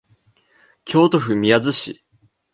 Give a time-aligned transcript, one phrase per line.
[0.83, 2.01] 京都府宮津市